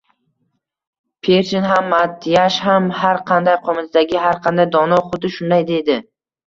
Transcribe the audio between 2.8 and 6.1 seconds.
har qanday qoʻmitadagi har qanday dono xuddi shunday deydi.